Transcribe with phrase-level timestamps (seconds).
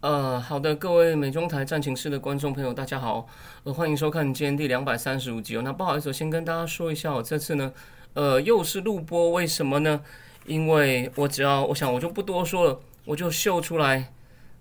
[0.00, 3.26] 呃，好的，各位美中台战情室的观众朋友，大家好，
[3.64, 5.62] 呃，欢迎收看今天第两百三十五集哦。
[5.64, 7.72] 那不好意思，我先跟大家说一下，我这次呢，
[8.14, 10.00] 呃，又是录播，为什么呢？
[10.46, 14.12] 因为我只要，我想我就不多说了，我就秀出来，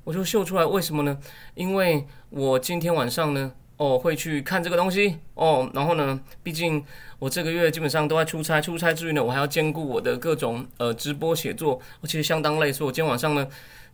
[0.06, 1.16] 我就秀出来，为什么呢？
[1.54, 6.84] 因为我今天晚上呢，哦，会去看这个东西哦，然后呢，毕竟
[7.20, 13.48] 我这个月基本上都在出差，出差之余呢，我还要兼顾我的各种呃直播写作，我其实相当累，所以我今天晚上呢。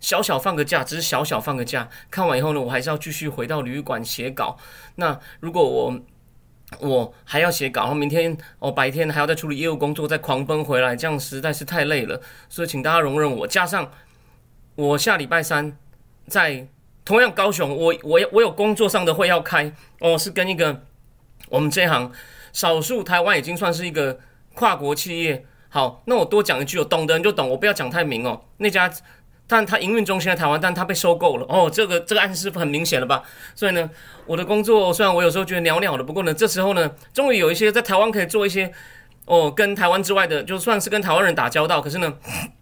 [0.04, 1.88] 小小放个假，只是小小放个假。
[2.12, 4.58] 看完以后呢，我还是要继续回到旅馆写稿。
[4.96, 5.98] 那如果我
[6.80, 12.20] 我还要写稿，然后明天哦白天还要再处理业务工作，再狂奔回来，这样实在是太累了。
[12.50, 13.48] 所以请大家容忍我。
[13.48, 13.90] 加上
[14.76, 15.78] 我下礼拜三
[16.28, 16.68] 在
[17.06, 20.84] 同样高雄，我我我有工作上的会要开哦，是跟一个
[21.48, 22.12] 我们这行
[22.52, 24.20] 少数台湾已经算是一个
[24.54, 25.46] 跨国企业。
[25.70, 28.44] 好，那我多讲一句，懂的人就懂，我不要讲太明哦。
[28.58, 28.92] 那家。
[29.48, 33.22] 但它营运中心在台湾，但它被收购了哦，这个这个暗示很明显了吧？
[33.54, 33.90] 所以呢，
[34.26, 38.72] 我的工作虽然我有时候觉得袅袅的，不过呢，这时候呢，终于有一些在台湾可以做一些
[39.26, 42.14] 哦，跟台湾之外的，就算是跟台湾人打交道，可是呢，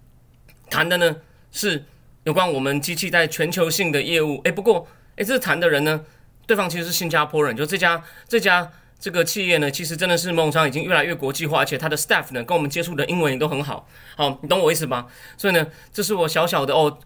[0.70, 1.16] 谈的呢
[1.52, 1.86] 是
[2.24, 4.42] 有关我们机器在全球性的业务。
[4.44, 6.02] 哎，不过哎，这谈的人呢，
[6.48, 8.72] 对方其实是新加坡人，就这家这家。
[9.02, 13.88] 这个企业呢，其实真的是梦商已经越来越国际化，而且他的 staff 呢，跟我们接触的英文也都很好。
[14.16, 15.08] 好，你懂我意思吧？
[15.36, 17.00] 所以呢，这是我小小的哦，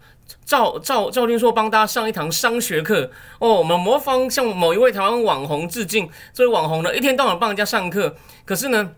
[0.44, 6.10] 赵赵赵军说帮大家上一堂商学课哦，我们模仿向某一位台湾网红致敬。
[6.34, 8.90] 这位网红呢，一天到晚帮人家上课，可是呢，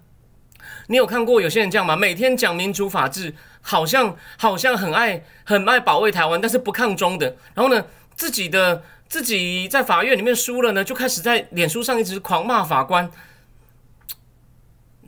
[0.88, 1.94] 你有看过有些人这样吗？
[1.94, 7.84] 每天讲民主法治，好像好像很爱很爱保卫台湾，但是不抗中的，然后呢，
[8.16, 8.82] 自己的。
[9.08, 13.10] 自己在法院里面输了呢，就开始在脸书上一直狂骂法官，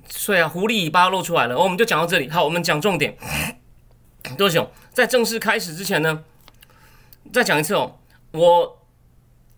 [0.09, 1.59] 所以啊，狐狸尾巴露出来了。
[1.59, 3.15] 我们就讲到这里，好，我们讲重点。
[4.39, 4.73] 多久？
[4.93, 6.25] 在正式开始之前呢，
[7.31, 7.99] 再讲一次哦。
[8.33, 8.87] 我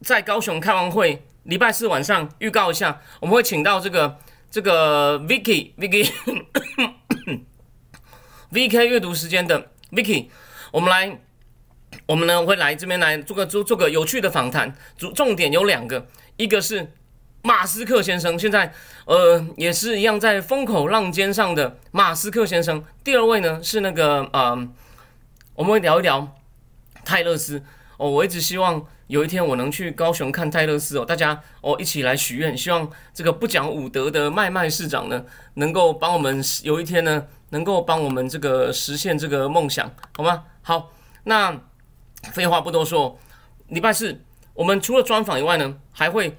[0.03, 4.19] 在高雄开完会，礼拜四晚上预告一下，我们会请到这个
[4.51, 6.11] 这个 Vicky Vicky
[8.51, 10.31] VK 阅读时间的 Vicky，
[10.73, 11.21] 我们来。
[12.07, 16.93] 我们呢会来这边来做个做做个有趣的访谈，主重点有两个，一个是
[17.43, 18.73] 马斯克先生，现在
[19.07, 22.85] 呃也是一样在风口浪尖上的马斯克先生。
[23.05, 24.69] 第二位呢是那个呃，
[25.55, 26.37] 我们会聊一聊
[27.05, 27.63] 泰勒斯
[27.97, 28.11] 哦。
[28.11, 35.25] 我一直希望有一天我能去高雄看泰勒斯哦，大家哦一起来许愿，希望这个不讲武德的麦麦市长呢
[35.55, 40.45] 能够帮我们有一天呢能够帮我们这个实现这个梦想，好吗？
[40.63, 40.93] 好，
[41.25, 41.59] 那。
[42.31, 43.19] 废话不多说，
[43.69, 44.23] 礼拜四
[44.55, 46.37] 我们除了专访以外呢，还会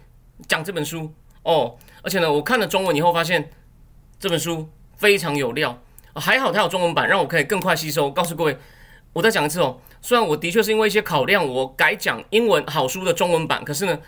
[0.47, 1.13] 讲这本书
[1.43, 1.75] 哦。
[2.01, 3.51] 而且呢，我看了中文以后发现
[4.19, 5.81] 这本书非常有料，
[6.15, 8.09] 还好它有中文版，让我可以更快吸收。
[8.09, 8.57] 告诉各位，
[9.13, 9.79] 我再讲一次哦。
[10.01, 13.99] 虽然我的确是因为一些考量，我改讲英文好书的中文版，可是呢，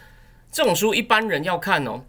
[0.52, 2.02] 这种书一般人要看哦，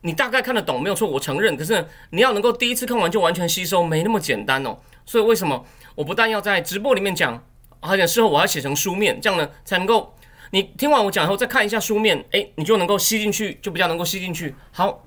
[0.00, 1.56] 你大概看得懂没有错，我承认。
[1.56, 4.78] 可是你要能够第一次看完就完全吸收，没那么简单哦。
[5.06, 5.64] 所以为什么
[5.94, 7.42] 我不但要在直播里面讲？
[7.86, 10.14] 而且事后我要写成书面，这样呢才能够，
[10.50, 14.54] 你听完我讲以后再看一下书面，哎，你就能够吸进去，就比较能够吸进去。
[14.72, 15.04] 好，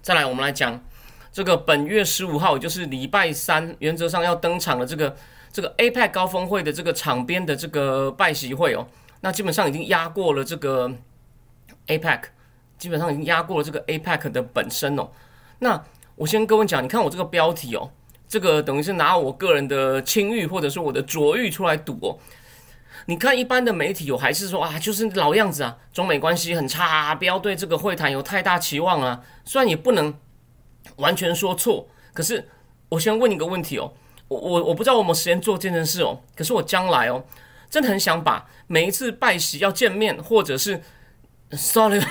[0.00, 0.82] 再来我们来讲
[1.30, 5.14] 这个本月十五号，就是礼拜三，原则上要登场的这个
[5.52, 8.86] 这个 APEC 高峰会的这个场边的这个拜习会哦，
[9.20, 10.90] 那基本上已经压过了这个
[11.88, 12.20] APEC，
[12.78, 15.10] 基本上已经压过了这个 APEC 的本身哦。
[15.58, 15.84] 那
[16.16, 17.90] 我先跟各位讲，你看我这个标题哦。
[18.34, 22.18] 这个等于是拿我个人的清誉或者说我的卓誉出来赌哦。
[23.06, 29.22] 你看一般的媒体有还是说啊，就是老样子啊，中美关系很差，不要对这个会谈有太大期望啊。
[29.44, 30.12] 虽然也不能
[30.96, 32.48] 完全说错，可是
[32.88, 33.92] 我先问你个问题哦，
[34.26, 37.24] 我我我不知道我们时间做这件事哦，可是我将来哦，
[37.70, 40.82] 真的很想把每一次拜喜要见面，或者是
[41.52, 42.02] sorry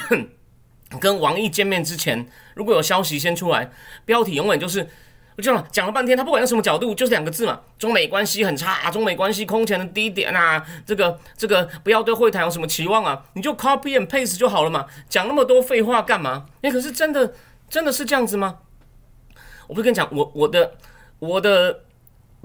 [1.02, 3.70] 跟王毅见面之前，如果有消息先出来，
[4.06, 4.88] 标题永远就是。
[5.36, 16.46] 我就讲了半天，他不管用什么角度，就是两个字嘛，中美关系很差，中美关系空前的低点啊，这个这个不要对会谈有什么期望啊，你就 copy and paste 就好了嘛，讲那么多废话干嘛？
[16.62, 17.34] 哎，可是真的
[17.70, 18.60] 真的是这样子吗？
[19.68, 20.76] 我不是跟你讲，我我的
[21.20, 21.82] 我的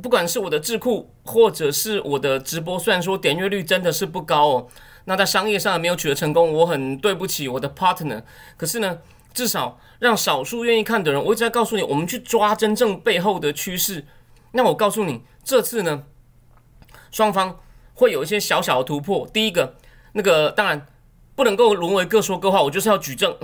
[0.00, 4.68] 不管是我的智库或者是我的直播，虽然说点阅率真的是不高哦，
[5.04, 8.22] 那在商业上也没有取得成功，我很对不起我的 partner。
[8.56, 8.98] 可是呢，
[9.32, 14.04] 至少让少数愿意看的人，我一直在告诉你，我们去抓真正背后的趋势。
[14.52, 16.04] 那我告诉你，这次呢，
[17.10, 17.60] 双方
[17.94, 19.28] 会有一些小小的突破。
[19.32, 19.76] 第一个，
[20.12, 20.86] 那个当然
[21.34, 23.36] 不能够沦为各说各话，我就是要举证，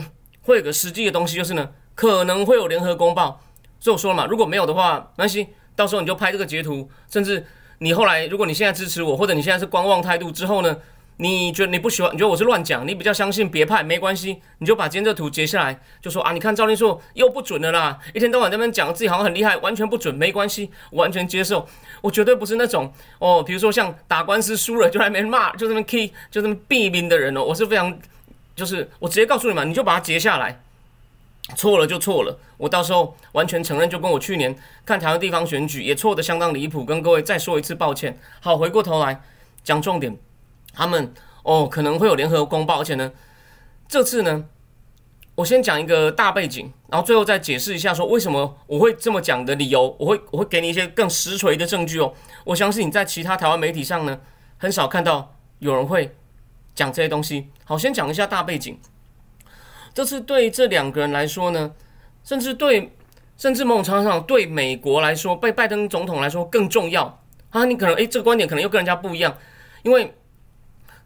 [0.42, 3.40] 会有个实际的东西，就是呢，可能会有联合公报。
[3.78, 7.46] 所以我说了嘛，如果没有的话，没关系，到时候你就拍这个截图，甚至
[7.78, 10.76] 你后来如果你现在支持我，或者你现在是观望态度之后呢？
[11.16, 12.12] 你觉得你不喜欢？
[12.12, 12.86] 你觉得我是乱讲？
[12.86, 13.84] 你比较相信别派？
[13.84, 17.96] 没关系，你就把今天这图截下来，就说啊，你看赵立硕又不准了啦！
[18.12, 21.68] 一天到晚在那边讲自己好像很厉害，完全不准，没关系，完全接受。
[22.00, 27.44] 我绝对不是那种哦，比如说像打官司输了就在那边骂，就那么 key，就那么毙命的人哦。
[27.44, 27.96] 我是非常，
[28.56, 30.60] 就是我直接告诉你们，你就把它截下来，
[31.54, 32.36] 错了就错了。
[32.56, 38.18] 我到时候完全承认，就跟我去年看台湾地方选举也错的相当离谱，跟各位再说一次抱歉。
[38.40, 39.20] 好，回过头来
[39.62, 40.16] 讲重点。
[40.74, 41.12] 他们
[41.44, 43.12] 哦可能会有联合公报，而且呢，
[43.86, 44.44] 这次呢，
[45.36, 52.12] 我先讲一个大背景，然后最后再解释一下说为什么我会这么讲的理由，我会我会给你一些更实锤的证据哦。
[52.44, 54.20] 我相信你在其他台湾媒体上呢，
[54.58, 56.14] 很少看到有人会
[56.74, 57.48] 讲这些东西。
[57.64, 58.78] 好，先讲一下大背景。
[59.92, 61.72] 这次对这两个人来说呢，
[62.24, 62.92] 甚至对
[63.36, 67.20] 甚至某种程度上对美国来说，被拜登总统来说更重要
[67.50, 67.64] 啊。
[67.64, 69.36] 你可能诶，这个观点可能又跟人家不一样，
[69.82, 70.14] 因为。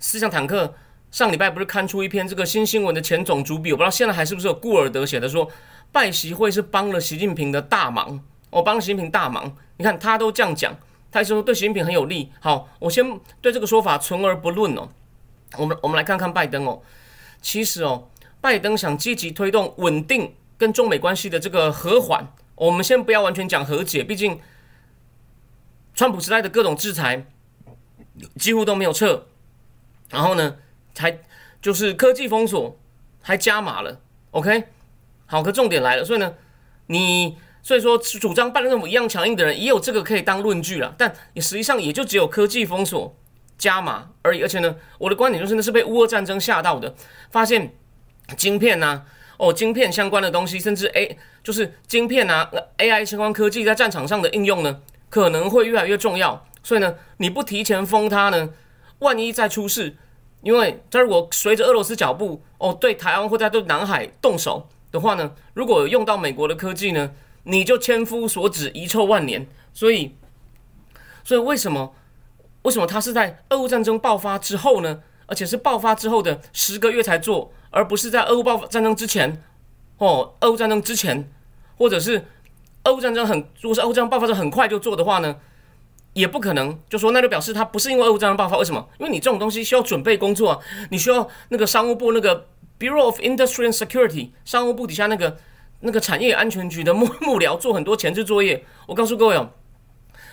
[0.01, 0.75] 思想坦克
[1.11, 5.51] 上礼拜不是刊出一篇这个新新闻的前总主笔，我不知道现在还是不是有顾尔德写的，说
[5.91, 9.57] 拜习会是帮了习近平的大忙，我帮习近平大忙。
[9.77, 10.77] 你看他都这样讲，
[11.11, 12.31] 他说对习近平很有利。
[12.41, 13.05] 好，我先
[13.41, 14.89] 对这个说法存而不论哦。
[15.57, 16.83] 我们我们来看看拜登哦，
[17.41, 18.09] 其实哦，
[18.41, 22.31] 拜登想积极推动稳定跟中美关系的这个和缓。
[22.55, 24.39] 我们先不要完全讲和解，毕竟
[25.95, 27.25] 川普时代的各种制裁
[28.37, 29.27] 几乎都没有撤。
[30.11, 30.57] 然后呢，
[30.97, 31.19] 还
[31.61, 32.79] 就是科技封锁
[33.21, 34.01] 还加码了
[34.31, 34.65] ，OK，
[35.27, 36.35] 好，可重点来了，所以呢，
[36.87, 43.15] 你所以说主张办政府一样强硬的人，也有这个可以当论据了，但你实际上也就只有科技封锁
[43.59, 46.95] 加码而已，而且呢，我的观点就是那是被乌俄战争吓到的，
[47.31, 47.75] 发现
[48.37, 49.03] 晶片呐，
[49.37, 58.49] 哦，晶片相关的东西，甚至 A 就是晶片呐，AI 相关科技在战场上的应用呢，可能会越来越重要，所以呢，你不提前封它呢？
[59.01, 59.97] 万一再出事，
[60.43, 67.13] 因为他如果随着俄罗斯脚步哦，对台湾或者对南海动手的话呢，如果用到美国的科技呢，
[67.45, 69.47] 你就千夫所指，遗臭万年。
[69.73, 70.17] 所以，
[71.23, 71.95] 所以为什么
[72.63, 75.03] 为什么他是在俄乌战争爆发之后呢？
[75.27, 79.45] 而且是爆发之后的十个月才做，而不是在俄乌爆发战争之前
[79.99, 81.31] 哦，俄乌战争之前，
[81.77, 82.25] 或者是
[82.85, 85.37] 俄乌战争很，如果是俄乌战争爆发的很快就做的话呢？
[86.19, 88.89] 也不可能，就说那就表示他不是因为俄乌战争爆发，为什么？
[88.99, 90.61] 因为你这种东西需要准备工作，
[90.91, 92.49] 你需要那个商务部那个
[92.79, 95.37] Bureau of Industry and Security 商务部底下那个
[95.81, 98.65] 那个产业安全局的幕幕僚做很多前置作业。
[98.87, 99.51] 我告诉各位哦，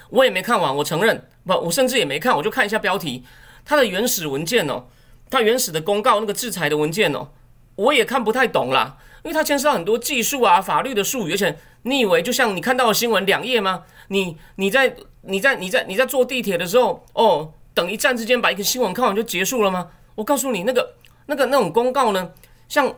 [0.10, 3.24] 我也没看完，我承认不，我甚至也没看，我就看一下标题，
[3.64, 4.86] 它的原始文件哦，
[5.30, 7.30] 它原始的公告那个制裁的文件哦，
[7.76, 11.56] 我也看不太懂啦，因为它牵涉到很多技术啊、法律的术语，而且
[11.86, 13.86] 你以为就像你看到的新闻两页吗？
[14.10, 14.96] 你你在。
[15.28, 19.90] 你在你在你在坐地铁的时候，哦，等一站之间把一个新闻看完就结束了吗？
[20.14, 20.94] 我告诉你，那个
[21.26, 22.32] 那个那种公告呢，
[22.70, 22.96] 像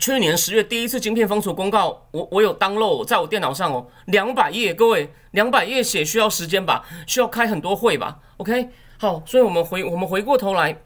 [0.00, 10.76] 去年十月第一次晶片封锁公告，我我有 download 在我电脑上哦，两百页，各位两百页写需要时间吧，需要开很多会吧？OK，好，所以我们回我们回过头来，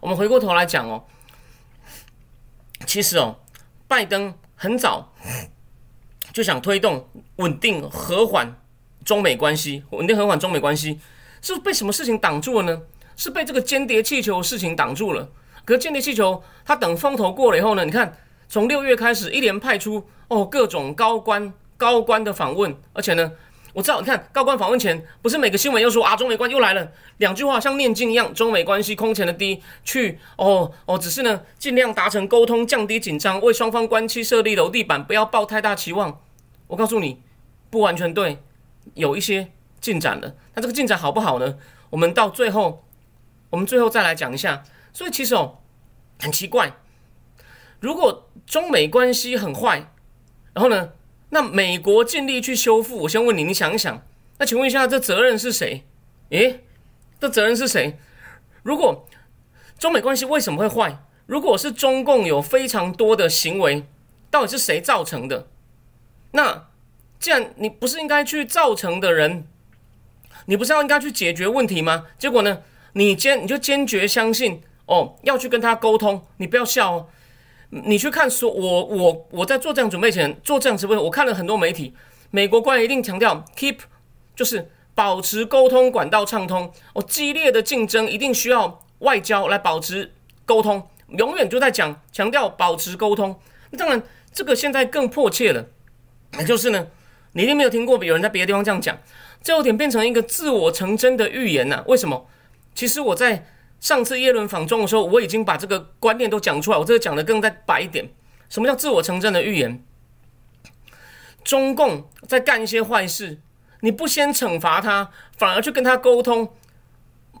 [0.00, 1.02] 我们回过头来讲哦，
[2.86, 3.34] 其实哦，
[3.88, 5.12] 拜登很早
[6.32, 8.54] 就想推动稳定和缓。
[9.04, 11.00] 中美关系稳定和缓，中美关系
[11.40, 12.82] 是被什么事情挡住了呢？
[13.16, 15.28] 是被这个间谍气球事情挡住了。
[15.64, 17.84] 可间谍气球，它等风头过了以后呢？
[17.84, 18.16] 你看，
[18.48, 23.32] 从六月开始一连派出哦各种高官高官的访问，而且呢，
[23.72, 36.20] 我知道你看高官访问前，不是每个新闻又说啊中美关又来了两句话，像念经一样，中美关系空前的低，去哦哦，只是呢尽量达成沟通，降低紧张，为双方关系设立楼地板，不要抱太大期望。
[36.66, 37.22] 我告诉你，
[37.70, 38.38] 不完全对。
[38.94, 39.48] 有一些
[39.80, 41.56] 进展了，那这个进展好不好呢？
[41.90, 42.84] 我们到最后，
[43.48, 44.64] 我们最后再来讲一下。
[44.92, 45.58] 所以其实哦，
[46.18, 46.72] 很奇怪，
[47.78, 49.92] 如果中美关系很坏，
[50.52, 50.90] 然后呢，
[51.34, 52.98] 那美国尽力去修复。
[52.98, 54.06] 我先问你，你想一想，
[54.38, 55.82] 那请问一下，这责任是谁？
[56.28, 56.60] 诶，
[57.18, 57.98] 这责任是谁？
[58.62, 59.08] 如果
[59.78, 61.02] 中美关系为什么会坏？
[61.24, 63.86] 如果是中共有非常多的行为，
[64.30, 65.48] 到底是谁造成的？
[66.32, 66.68] 那？
[67.18, 69.46] 既然你不是应该去造成的人，
[70.46, 72.08] 你不是要应该去解决问题吗？
[72.18, 72.62] 结果呢，
[72.94, 77.08] 你坚你就坚决相信哦，要去跟他沟通，你不要笑哦。
[77.74, 81.94] 你去看说，我我我在做这样准备前做这样直播，我看了很多媒体，
[82.30, 83.78] 美国官员一定强调 keep，
[84.36, 86.70] 就是保持沟通管道畅通。
[86.92, 90.12] 哦，激烈的竞争一定需要外交来保持
[90.44, 90.86] 沟通，
[91.16, 93.34] 永远就在讲强调保持沟通。
[93.78, 95.64] 当然，这个现在更迫切了，
[96.46, 96.88] 就是呢，
[97.32, 98.98] 你一定没有听过有人在别的地方这样讲，
[99.42, 101.82] 这有点变成一个自我成真的预言呐。
[101.86, 102.26] 为什么？
[102.74, 103.46] 其实我在。
[103.82, 106.78] 上次耶伦访中的时候，我已经把这个观念都讲出来。
[106.78, 108.08] 我这个讲的更再白一点，
[108.48, 109.84] 什么叫自我成真的预言？
[111.42, 113.40] 中共在干一些坏事，
[113.80, 116.54] 你不先惩罚他，反而去跟他沟通。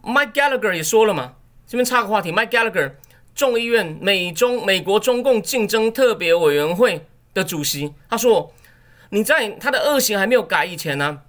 [0.02, 1.34] Mike Gallagher 也说了嘛，
[1.64, 2.94] 这边插个话题，Mike Gallagher
[3.36, 8.52] 众议院美中美国中共竞争特别委员会的主席，他说，
[9.10, 11.20] 你在他的恶行还没有改以前呢，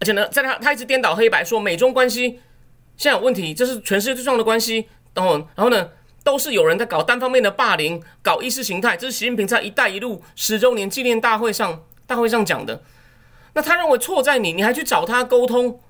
[0.00, 2.40] 而且呢，在他他一直颠倒黑白，说美中关系。
[2.96, 4.88] 现在有问题，这是全世界最重要的关系。
[5.14, 5.88] 然哦，然后呢，
[6.22, 8.96] 都是有人在搞单方面的霸凌，搞意识形态。
[8.96, 12.82] 这是习近平在“一带一路”十周年纪念大会上大会上讲的。
[13.54, 15.80] 那他认为错在你，你还去找他沟通，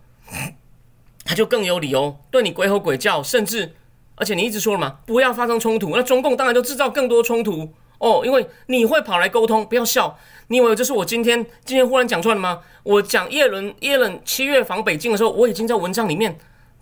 [1.25, 3.75] 他就更有理由对你鬼吼鬼叫，甚至
[4.15, 5.97] 而且你一直说了嘛，不要发生冲突。
[5.97, 9.67] 那中共当然就制造更多冲突哦，因为你会跑来沟通。
[9.67, 12.61] 不要笑，你以为这是我今天今天忽然讲出来的吗？
[12.85, 16.39] 我讲叶伦叶伦七月访北京的时候，我已经在文章里面。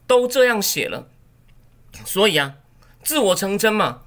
[0.07, 1.09] 都这样写了，
[2.05, 2.55] 所以啊，
[3.03, 4.01] 自我成真嘛。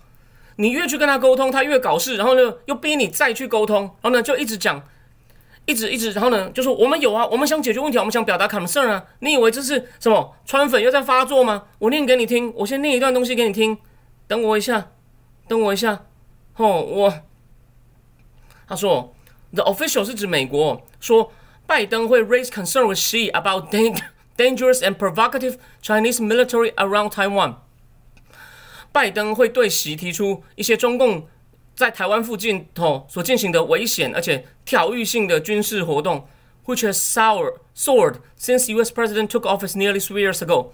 [0.59, 4.83] 你越去跟他沟通，他越搞事，然后呢，又逼你再去沟通，然后呢，就一直讲，
[5.65, 9.05] 一直一直，然后呢，就说我们有啊，我们想解决问题，我们想表达 concern 啊。
[9.19, 11.65] 你以为这是什么川粉又在发作吗？
[11.77, 13.77] 我念给你听，我先念一段东西给你听，
[14.27, 14.91] 等我一下，
[15.47, 16.05] 等我一下。
[16.55, 17.13] 哦，我
[18.67, 19.13] 他说
[19.53, 21.31] ，the official 是指美国说
[21.67, 24.05] 拜登会 raise concern with Xi about danger。
[24.36, 27.56] Dangerous and provocative Chinese military around Taiwan。
[28.90, 31.28] 拜登会对习提出一些中共
[31.74, 36.26] 在台湾附近哦所进行的危险而且挑衅性的军事活动，
[36.64, 38.90] which has sour soared since U.S.
[38.90, 40.72] President took office nearly three years ago。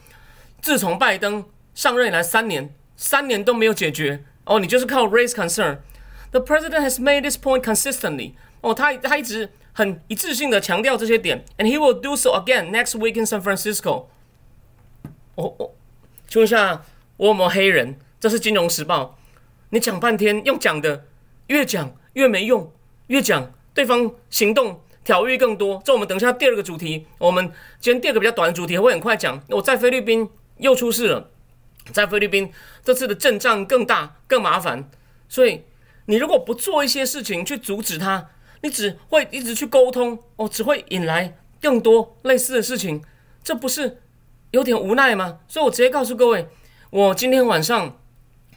[0.62, 8.35] 自从拜登上任以来三年，三年都没有解决哦，你就是靠 raise concern。The president has made this point consistently。
[8.61, 9.50] 哦，他他一直。
[9.74, 14.06] 很一致性的强调这些点，and he will do so again next week in San Francisco。
[15.36, 15.72] 哦哦，
[16.27, 16.84] 请问一下，
[17.18, 17.98] 我有没有黑人？
[18.20, 19.18] 这是《金融时报》。
[19.72, 21.06] 你讲半天，用讲的，
[21.48, 22.72] 越讲越没用，
[23.08, 25.82] 越讲对方行动挑衅更多。
[25.84, 27.51] 这我们等一下第二个主题，我们
[27.82, 29.44] 今天第二个比较短的主题会很快讲。
[29.50, 31.32] 我在菲律宾又出事了，
[31.92, 32.53] 在菲律宾
[32.84, 34.88] 这次的阵仗更大更麻烦，
[35.27, 35.63] 所以
[36.06, 38.30] 你如果不做一些事情去阻止他。
[38.63, 43.03] 你只会一直去沟通哦，只会引来更多类似的事情，
[43.43, 44.01] 这不是
[44.51, 45.39] 有点无奈吗？
[45.50, 46.48] 所以我直接告诉各位，
[46.89, 48.00] 我今天晚上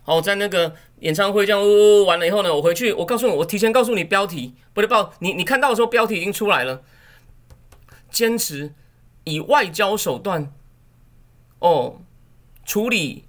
[0.04, 6.82] 哦，在那个演唱会这样呜呜完了以后呢，我回去，我告诉你，我提前告诉你标题，不是报你，你看到的时候标题已经出来了，
[8.08, 8.72] 坚持
[9.24, 10.52] 以外交手段
[11.58, 12.00] 哦
[12.64, 13.24] 处理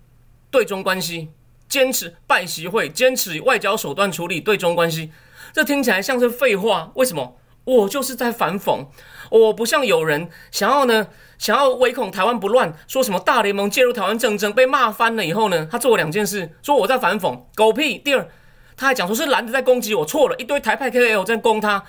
[0.52, 1.30] 对中关系，
[1.68, 5.12] 坚持拜习会，坚持以外交手段处理对中关系。
[5.58, 7.36] 这听起来像是废话，为什么？
[7.64, 8.86] 我就是在反讽，
[9.32, 11.08] 我不像有人想要呢，
[11.40, 17.98] 想要唯恐台湾不乱，说什么大联盟介入台湾政争，被骂翻了以后呢，他做了两件事，说我在反讽，狗屁。
[17.98, 18.30] 第二，
[18.76, 21.84] 他还讲说是蓝的在攻击我，错了，一堆台派 K L 在攻他，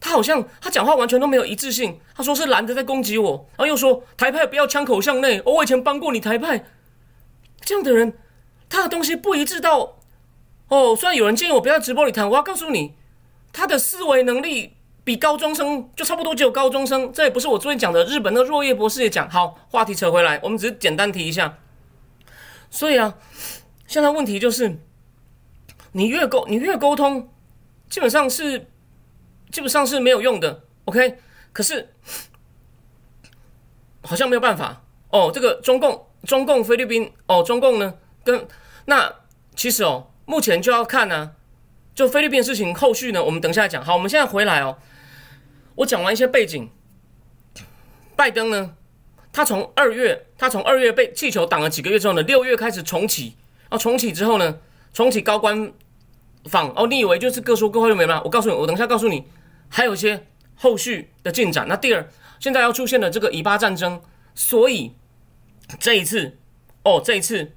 [0.00, 6.64] 他好像他讲话完全都没有一致性，他说是蓝的在攻击我，然后又说台派不要枪口向内，我以前帮过你台派，
[7.60, 8.18] 这样的人，
[8.68, 9.98] 他的东西不一致到，
[10.66, 12.96] 哦，虽然有人建议我不要直播里谈，我要告诉你。
[13.54, 17.12] 他的思维能力比高中生就差不多，只有高中生。
[17.12, 19.30] 这也不是我昨天讲的，日本的若叶博士也讲。
[19.30, 21.56] 好，话题扯回来，我们只是简单提一下。
[22.68, 23.16] 所以啊，
[23.86, 24.76] 现在问题就是，
[25.92, 27.32] 你越沟你越沟通，
[27.88, 28.66] 基本上是
[29.52, 30.64] 基本上是没有用的。
[30.86, 31.18] OK，
[31.52, 31.94] 可是
[34.02, 35.30] 好像没有办法哦。
[35.32, 37.94] 这个中共中共菲律宾哦，中共呢
[38.24, 38.48] 跟
[38.86, 39.14] 那
[39.54, 41.36] 其实哦，目前就要看呢。
[41.94, 43.84] 就菲律宾的事情，后续呢，我们等一下讲。
[43.84, 44.78] 好，我们现在回来哦。
[45.76, 46.68] 我讲完一些背景，
[48.16, 48.74] 拜登呢，
[49.32, 53.36] 他从二月，他从二月被气球挡了几个月之后呢，六月开始重启。
[53.70, 54.58] 哦，重启之后呢，
[54.92, 55.72] 重启高官
[56.46, 56.72] 访。
[56.74, 58.20] 哦，你以为就是各说各话就没了？
[58.24, 59.24] 我告诉你，我等一下告诉你，
[59.68, 61.66] 还有一些后续的进展。
[61.68, 62.08] 那第二，
[62.40, 64.02] 现在要出现了这个以巴战争，
[64.34, 64.92] 所以
[65.78, 66.38] 这一次，
[66.82, 67.52] 哦，这一次，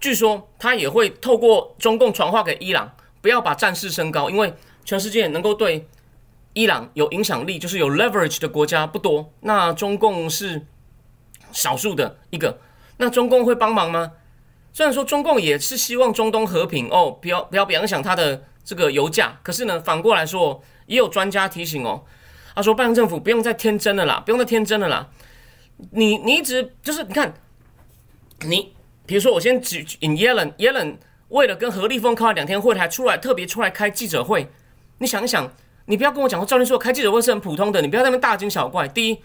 [0.00, 2.94] 据说他也会透过中共传话给伊朗。
[3.20, 5.88] 不要把战事升高，因为全世界能够对
[6.52, 9.32] 伊朗有影响力，就是有 leverage 的国家不多。
[9.40, 10.66] 那中共是
[11.52, 12.58] 少数的一个。
[12.96, 14.12] 那中共会帮忙吗？
[14.72, 22.04] 虽然说中共也是希望中东和平哦，不要不要影响它的这个油价，可是呢，反过来说，也有专家提醒哦，
[22.54, 25.08] 他说拜登政府不用再天真了啦，不用再天真了啦。
[25.92, 27.32] 你你一直就是你看，
[28.44, 28.74] 你
[29.06, 30.96] 比如说我先举引耶伦，耶伦
[31.30, 34.48] 为了跟何立峰开了两天会，还出来特别出来开记者会。
[34.98, 35.50] 你想一想，
[35.86, 38.86] 你不要跟我讲说赵天硕开记者会是很普通的，你不要在那边大惊小怪。
[38.86, 39.22] 第一，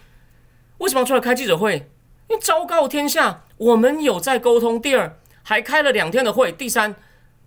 [0.78, 1.88] 为什么要出来开记者会？
[2.28, 4.80] 因为昭告天下，我们有在沟通。
[4.80, 6.50] 第二，还开了两天的会。
[6.50, 6.96] 第三，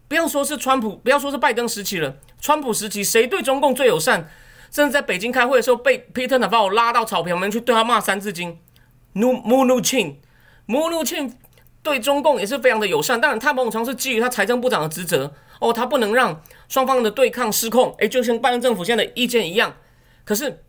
[0.07, 4.29] 不要说是川普，不要说是拜登时期了，川普时期谁对中共最友善？
[4.71, 8.59] 甚至在北京开会的时候，被 Peter 呢把我拉到草坪旁边去，对他骂三字经。
[9.13, 10.19] 努穆努钦，
[10.67, 11.35] 穆努钦
[11.81, 13.19] 对中共也是非常的友善。
[13.19, 17.95] 当然，他某种程度是基于他财政部长的职责哦，他不能让双方的对抗失控。
[18.00, 19.75] 诶，就像拜登政府现在的意见一样。
[20.24, 20.63] 可是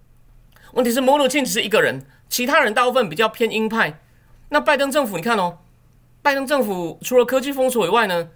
[0.73, 2.07] 问题是，穆努钦只是一个人。
[2.29, 4.01] 其他人大部分比较偏鹰派，
[4.51, 5.59] 那拜登政府你看哦，
[6.23, 8.29] 拜登政府除了科技封锁以外呢，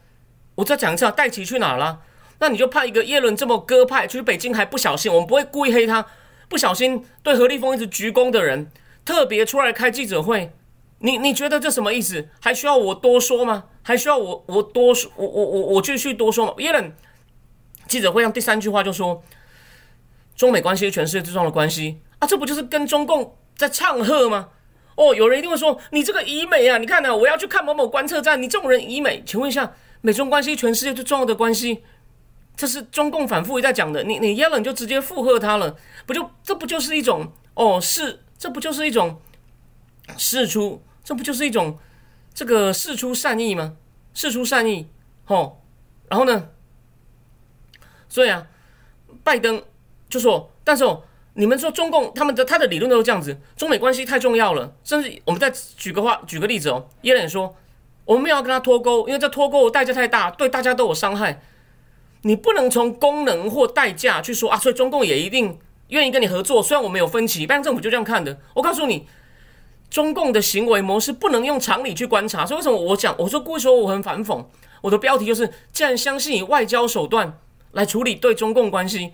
[0.56, 2.00] 我再讲一次啊，戴奇去哪了？
[2.40, 6.04] 那你就派一个耶伦这么鸽派去北京，还不小心，我们不会故意黑他，
[6.48, 8.68] 不小心对何立峰一直鞠躬的人，
[9.04, 10.52] 特别出来开记者会，
[11.04, 12.26] 你你觉得这什么意思？
[12.40, 13.64] 还需要我多说吗？
[13.82, 16.54] 还需要我我多说我我我我继续多说吗？
[16.58, 16.90] 耶伦
[17.86, 19.22] 记者会上第三句话就说，
[20.34, 23.36] 中美关系是全世界最重要的关系啊，这不就是跟中共？
[23.54, 24.48] 在唱和吗？
[24.96, 26.78] 哦，有人一定会说你这个以美啊！
[26.78, 31.84] 你看呢，我要去看某某观测站，你这种人以美，请问一下，美中关系全世界最重要的关系，
[32.56, 34.02] 这是中共反复一再讲的。
[34.02, 39.20] 你你耶伦就直接附和他了，不就这不就是一种哦是这不就是一种
[40.16, 41.78] 事出这不就是一种
[42.34, 43.76] 这个事出善意吗？
[44.14, 44.88] 事出善意，
[45.26, 45.58] 哦，
[46.08, 46.48] 然后呢？
[48.08, 48.46] 所以啊，
[49.22, 49.62] 拜登
[50.08, 51.04] 就说，但是哦。
[51.36, 57.56] 你们说中共他们的他的理论都是这样子，中美关系太重要了，甚至我们再举个话举个例子哦，耶伦说
[58.04, 61.42] 我们没有跟他脱钩，因为这脱钩代价太大，对大家都有伤害。
[62.22, 68.38] 你不能从功能或代价去说啊，所以中共也一定愿意跟你合作，虽然我们有分歧，拜登政府就这样看的。
[68.54, 69.08] 我告诉你，
[69.94, 74.44] 中共的行为模式不能用常理去观察，所以为什么我讲我说故意说我很反讽，
[74.80, 77.38] 我的标题就是既然相信以外交手段
[77.70, 79.12] 来处理对中共关系。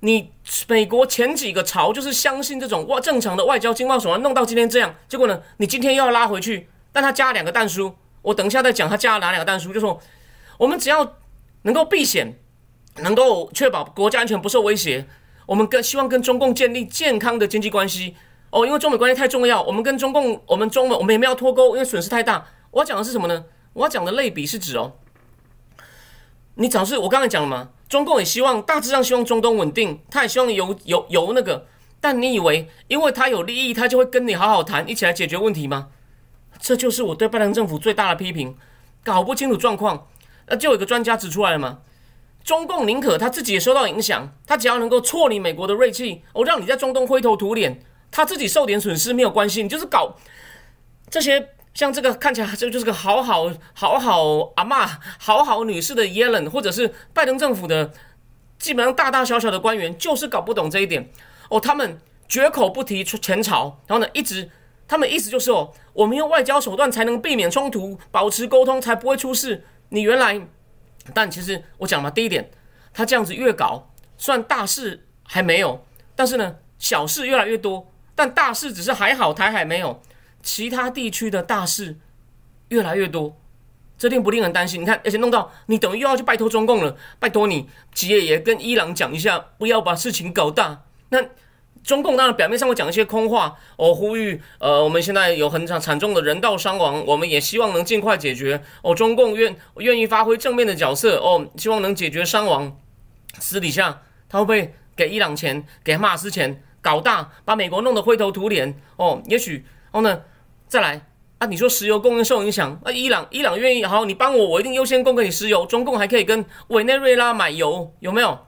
[0.00, 0.32] 你
[0.68, 10.00] 美国前几个朝就是相信这种外正常的外交经贸手段，弄到今天这样，结果呢，你今天又要拉回去，但他加两个弹书，我等一下再讲他加了哪两个弹书，就说
[10.56, 11.18] 我们只要
[11.64, 12.38] 能够避险，
[13.02, 15.06] 能够确保国家安全不受威胁，
[15.44, 18.16] 我们跟希望跟中共建立健康的经济关系
[18.52, 22.46] 哦，因为中美关系太重要，我们跟中共，我们中美我们也没有脱钩，因为损失太大。
[22.70, 23.46] 我要讲的是什么呢？
[23.72, 24.92] 我要讲的类比是指哦，
[26.56, 27.70] 你早是我刚才讲了吗？
[27.88, 31.66] 中共也希望大致上希望中东稳定，他也希望有有有那个，
[31.98, 35.88] 但你以为因为他有利益，他就会跟你好好谈，一起来解决问题吗？
[36.60, 38.54] 这就是我对拜登政府最大的批评，
[39.02, 40.08] 搞不清楚状况。
[40.48, 41.78] 那就有一个专家指出来了嘛，
[42.44, 47.80] 中共宁可他自己也受到影响，他只要能够挫你美国的锐气，我让你在中东灰头土脸，
[48.12, 50.14] 他自己受点损失没有关系，你就是搞
[51.10, 51.48] 这些。
[51.74, 54.86] 像这个看起来这就是个好好好好阿妈
[55.18, 57.90] 好好女士的耶伦，或者是拜登政府的
[58.58, 61.10] 基本上大大小小的官员，就是搞不懂这一点
[61.48, 61.58] 哦。
[61.58, 61.98] 他们
[62.28, 64.50] 绝口不提前朝，然后呢，一直
[64.86, 69.64] 他们意思就是哦，我们用外交手段才能避免冲突，保持沟通才不会出事。
[69.88, 70.38] 你原来，
[71.14, 72.50] 但其实我讲嘛，第一点，
[72.92, 80.02] 他这样子越搞，算大事还没有，但是呢，小事越来越多，但大事只是还好，台海没有。
[80.42, 81.96] 其他地区的大事
[82.68, 83.36] 越来越多，
[83.96, 84.82] 这令不令人担心？
[84.82, 90.82] 你看，而且弄到你等于又要去拜托中共了，拜托你企业也跟伊朗讲一下，不要把事情搞大。
[91.10, 91.22] 那
[91.84, 98.62] 中共当然表面上会讲一些空话，哦，呼吁呃，我们现在有很惨惨重的人道伤亡，我们也希望能尽快解决。
[98.82, 102.76] 哦，中共愿愿意发挥正面的角色，哦，希望能解决伤亡。
[103.38, 108.76] 私底下他会不会给伊朗钱，给哈马斯钱，搞大，把美国弄得灰头土脸？
[108.96, 110.22] 哦，也许，然后呢？
[110.68, 111.06] 再来
[111.38, 111.46] 啊！
[111.46, 115.66] 你说石油供应受影响，那伊朗伊朗愿意好，你帮我，我一定优先供给你石油。
[115.66, 118.46] 中共还可以跟委内瑞拉买油，有没有？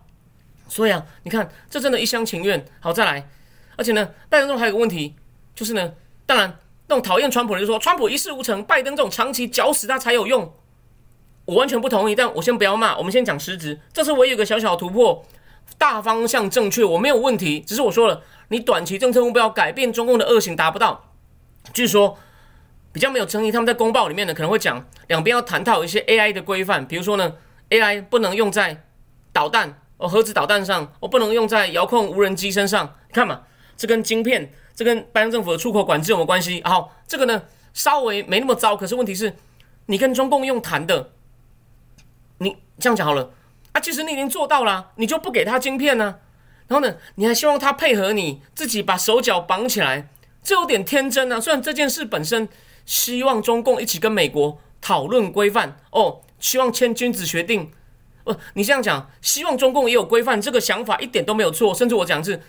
[0.68, 2.64] 所以啊，你看这真的一厢情愿。
[2.80, 3.28] 好，再来，
[3.76, 5.14] 而且呢，拜登中还有个问题，
[5.54, 5.92] 就是呢，
[6.24, 10.50] 当然那种讨厌川普的就说川普一事无成，拜登这种长期搅死他才有用。
[11.44, 13.78] 我完全不同意，但我先不要骂，我们先讲实质。
[13.92, 15.22] 这次我有个小小的突破，
[15.78, 17.60] 大方向正确，我没有问题。
[17.60, 21.12] 只是我说了，你短期政策目标改变中共的恶行达不到。
[21.72, 22.18] 据说
[22.92, 27.34] 比较没有争议，他们在公报里面呢可能会讲两边要谈到一些 AI 的规范，比如说呢
[27.70, 28.84] ，AI 不能用在
[29.32, 32.94] 导弹哦核子导弹上，哦不能用在遥控无人机身上。
[33.08, 33.42] 你看嘛，
[33.76, 36.62] 这跟晶片，这跟拜登政府的出口管制有没有关系？
[36.64, 39.34] 好，这个呢稍微没那么糟，可是问题是
[39.86, 41.10] 你跟中共用谈的，
[42.38, 43.30] 你这样讲好了
[43.74, 46.20] 啊，其实你已经做到了，你就不给他晶片呢？
[46.68, 50.08] 然后呢，你还希望他配合你自己把手脚绑起来，
[50.44, 51.40] 这有点天真啊。
[51.40, 52.48] 虽然这件事本身
[52.86, 57.72] 希望中共一起跟美国讨论规范哦，希望签君子协定。
[58.22, 61.74] 呃，你这样讲，希望中共也有规范，这个想法一点都没有错。
[61.74, 62.40] 甚至我讲是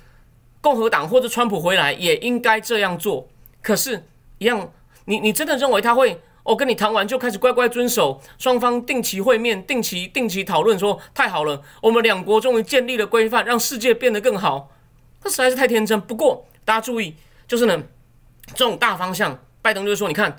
[0.62, 3.28] 共和党或者川普回来也应该这样做。
[3.64, 4.06] 可是，
[4.38, 4.72] 一样，
[5.06, 6.22] 你你真的认为他会？
[6.46, 14.70] 我跟你谈完就开始乖乖遵守，双方定期会面，定期定期讨论，说太好了，我们两国终于建立了规范，让世界变得更好。
[15.24, 16.00] 这实在是太天真。
[16.00, 17.16] 不过大家注意，
[17.48, 17.82] 就是呢，
[18.54, 20.38] 这种大方向，拜登就是说，你看，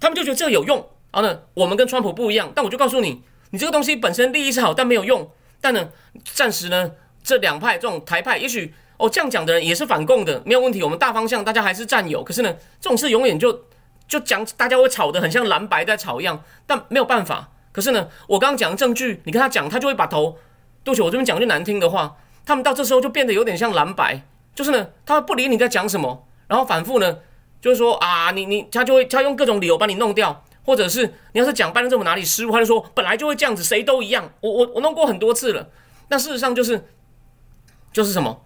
[0.00, 0.78] 他们就觉得这个有用。
[1.12, 5.30] 然后呢，我们跟川普不一样，但我就告诉你，你这个东西本身利益是好，但没有用。
[5.60, 5.90] 但呢，
[6.24, 10.82] 暂时呢，这两派这种台派，也许哦这样讲的人也是反共的，没有问题。
[10.82, 12.24] 我们大方向大家还是战友。
[12.24, 13.66] 可是呢，这种事永远就。
[14.08, 17.50] 就讲大家会吵得很像蓝白在吵一样，但没有办法。
[17.72, 20.38] 可是呢，我刚刚讲的证据，你跟他讲，他就会把头。
[20.84, 24.22] 对不起，我这边讲句难听的话，他们到这时候就变得有点像蓝白，
[24.54, 27.18] 就是呢，他不理你在讲什么，然后反复呢，
[27.60, 34.30] 就是说啊，你你他就会他用各种理由把你弄掉，或者是你要是讲拜登政府哪里失误，他就说本来就会这样子，谁都一样。
[34.40, 35.68] 我我我弄过很多次了，
[36.08, 36.86] 但事实上就是
[37.92, 38.45] 就是什么？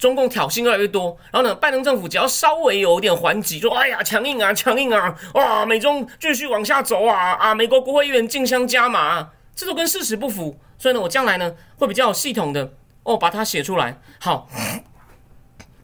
[0.00, 14.00] 中共挑衅越来越多，然后呢，拜登政府只要稍微有点还击，说哎呀强硬啊强硬啊，哇，美中继续往下走啊啊，美国国会议员竞相加码，这都跟事实不符，所以呢，我将来呢会比较系统的哦把它写出来。
[14.18, 14.48] 好，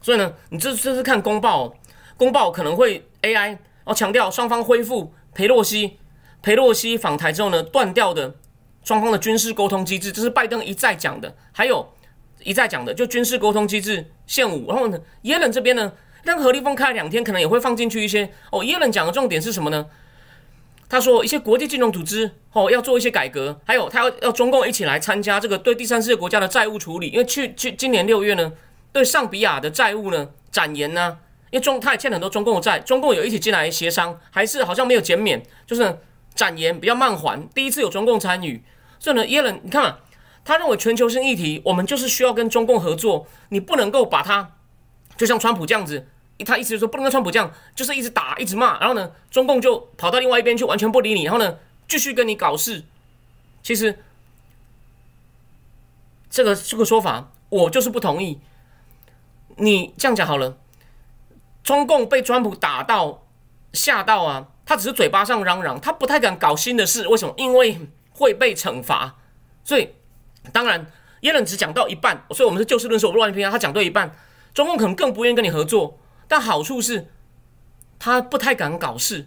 [0.00, 1.74] 所以呢，你这这是看公报，
[2.16, 5.98] 公报可能会 AI 哦强调双方恢复裴洛西
[6.40, 8.35] 裴洛西访台之后呢断掉的
[8.83, 11.92] 双方的军事沟通机制，这是拜登一再讲的，还有。
[12.46, 18.62] 一再讲的就军事沟通机制现武，然后呢，耶伦这边呢，让何立峰开了两天，可能也会放进去一些哦。
[18.62, 19.85] 耶伦讲的重点是什么呢？
[20.88, 28.52] 他说一些国际金融组织哦要做一些改革，还有他要要中共一起来参加这个对第三世界国家的债务处理，因为去去今年六月呢，
[28.92, 31.18] 对上比亚的债务呢展延呢，
[31.50, 35.98] 因为中他也欠很多中共的债，中共有一起进来协商，还是好像没有减免，就是
[36.37, 38.62] 展延比较慢还，第一次有中共参与，
[39.00, 39.96] 所以呢，耶伦你看。
[40.46, 43.26] 他认为全球性议题，我们就是需要跟中共合作。
[43.48, 44.52] 你不能够把他
[45.16, 46.06] 就像川普这样子，
[46.46, 52.85] 他意思就是说不能跟川普这样，就是一直打一直骂，然后呢，中共就跑到另外一边去，完全不理你，然后呢，继续跟你搞事。
[53.61, 53.98] 其实
[56.30, 58.38] 这个这个说法，我就是不同意。
[59.56, 60.56] 你这样讲好了，
[61.64, 63.24] 中共被川普打到
[63.72, 67.09] 吓到啊，他只是嘴巴上嚷嚷，他不太敢搞新的事。
[67.09, 67.35] 为什么？
[67.37, 67.80] 因为
[68.12, 69.16] 会被惩罚，
[69.64, 69.90] 所以。
[70.52, 70.87] 当然，
[71.20, 73.50] 耶伦只讲到一半，所以我们是就事论事，我不乱评啊。
[73.50, 74.14] 他讲对一半，
[74.54, 75.98] 中共可能更不愿意跟你合作。
[76.28, 77.09] 但好处是，
[77.98, 79.26] 他不太敢搞事。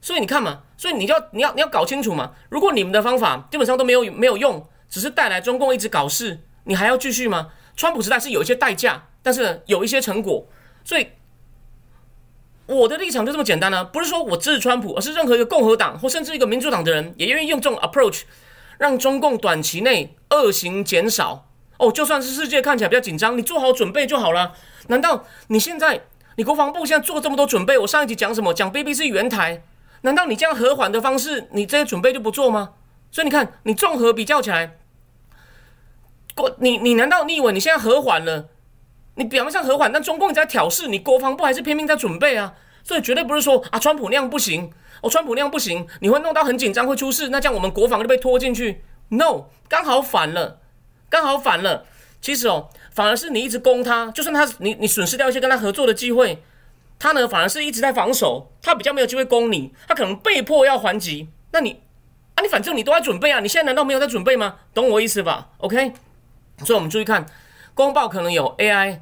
[0.00, 2.32] 所以你看嘛，所以你要你要你要搞清楚嘛。
[2.48, 7.52] 如果你们的方法基本上都没有没有用，只是带来中共一直搞事，你还要继续吗？
[7.74, 10.46] 川普时代是有一些代价，但是有一些成果。
[10.84, 11.08] 所以
[12.66, 18.22] 我的立场就这么简单呢，不是说我支持川普，而是任何一个共和党或甚至一个民主党的人也愿意用这种 approach。
[18.78, 21.46] 让中共短期内恶行减少
[21.78, 24.54] 哦，就算是世界看起来比较紧张，你做好准备就好了。
[24.88, 26.02] 难道你现在
[26.36, 27.76] 你国防部现在做这么多准备？
[27.78, 28.54] 我上一集讲什么？
[28.54, 29.62] 讲 BBC 原台？
[30.02, 32.74] 难道你这样和缓的方式，你这些准备就不做吗？
[33.10, 34.76] 所以你看，你综合比较起来，
[36.34, 38.48] 国你你难道你以为你现在和缓了？
[39.14, 42.54] 你表面上和缓，但中共你在挑事，你国防部还是拼命在准备啊。
[42.84, 44.70] 所以绝对不是说啊，川普那样不行。
[45.00, 47.30] 哦，川普那样不行，你会弄到很紧张，会出事。
[47.30, 48.82] 那这样我们国防就被拖进去。
[49.08, 50.60] No，刚好反了，
[51.08, 51.86] 刚好反了。
[52.20, 56.42] 其实哦，反而是你一直攻他，就算他你你损失掉一些跟他合作的机会，
[56.98, 61.28] 他呢反而是一直在防守，他比较没有机会攻你，他可能被迫要还击。
[61.52, 61.82] 那你
[62.34, 64.56] 啊，你反正你都在准备啊，你现在难道没有在准备吗？
[64.74, 65.92] 懂我意思吧？OK，
[66.64, 67.24] 所以我们注意看，
[67.74, 69.00] 公报可能有 AI，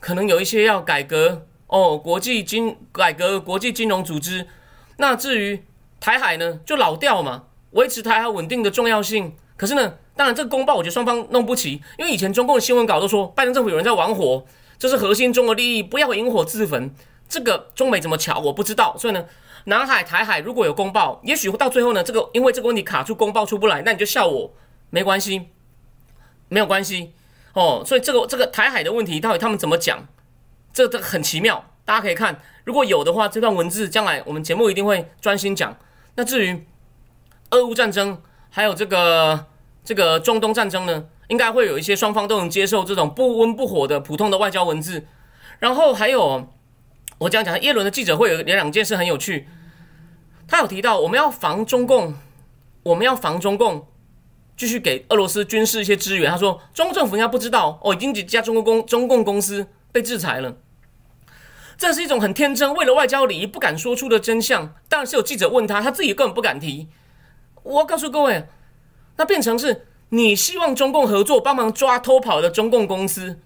[0.00, 4.46] 可能有一些要改革哦，国际金改革国际金融组织。
[4.96, 5.64] 那至于
[6.00, 7.44] 台海呢，就老调嘛，
[7.74, 9.36] 维持台海稳定的重要性。
[9.56, 14.44] 可是呢，当然这个公报我觉得双方弄不齐，因为以前中共的新闻稿都说拜登政府有人在玩火，
[14.78, 16.92] 这是核心中国利益，不要引火自焚。
[17.28, 18.96] 这个中美怎么巧，我不知道。
[18.98, 19.24] 所以呢，
[19.64, 24.52] 南海、台海如果有公报，也许到最后呢，这个因为这个问题卡住公报出不来，那你就笑我
[24.90, 25.48] 没关系，
[26.48, 27.12] 没有关系
[27.54, 27.82] 哦。
[27.86, 30.06] 所以这个这个台海的问题到底他们怎么讲，
[30.72, 31.70] 这这很奇妙。
[31.84, 35.76] 大家可以看，如果有的话，这段文字将来我们节目一定会专心讲。
[36.16, 36.66] 那至于
[37.54, 39.46] 俄乌战争，还有这个
[39.84, 45.06] 这个中东战争呢，应该会有一些双方都能接受这种不温不火的普通的外交文字。
[45.60, 46.48] 然后还有
[47.18, 49.46] 我讲讲耶伦的记者会有两件事很有趣，
[50.48, 52.14] 他有提到我们要防中共，
[52.82, 53.86] 我们要防中共
[54.56, 56.30] 继续给俄罗斯军事一些支援。
[56.30, 60.56] 他说，中国政府应该不知道哦，已经几家中国公中共公司被制裁了。
[61.76, 64.74] 这是一种很天真，为了外交礼仪不敢说出的真相。
[64.88, 66.88] 当然是有记者问他，他自己根本不敢提。
[67.64, 68.46] 我告诉各位，
[69.16, 73.40] 那变成是你希望中共合作，帮忙抓偷跑的中共公司，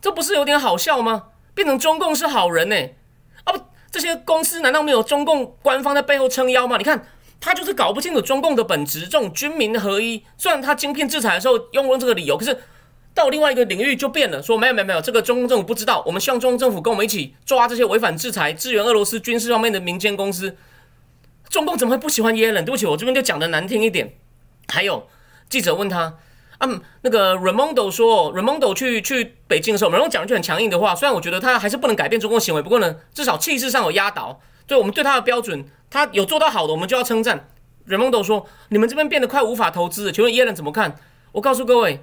[0.00, 1.24] 这不是有点好笑吗？
[1.54, 2.76] 变成中共是好人呢？
[3.44, 6.78] 啊不，这些公司难道没有中共官方在背后撑腰吗？
[6.78, 7.06] 你看
[7.38, 10.24] 他就是搞不清楚中共的本质，这种军民合一。
[10.38, 12.56] 虽然他晶片制裁的时候用用这个理由，可是。
[13.12, 20.56] 到另外一个领域就变了，说没有没有没有，这个中共政府不知道，我们希望中共政府跟我们一起抓这些违反制裁、支援俄罗斯军事方面的民间公司。
[21.50, 22.64] 中共怎么会不喜欢耶伦？
[22.64, 24.14] 对不起，我这边就讲的难听一点。
[24.68, 25.06] 还有
[25.48, 26.14] 记者问他，
[26.60, 34.40] 嗯，那个 Ramondo 说，Ramondo 去去北京的时候，Ramondo 讲一句很强硬的话，虽然我觉得他还是不能改变中共行为，不过呢，至少气势上有压倒。
[34.66, 37.48] 对我们对他的标准，他有做到好的，我们就要称赞。
[37.88, 40.96] Ramondo 说，你们这边变得快无法投资，请问耶伦怎么看？
[41.32, 42.00] 我告诉各位。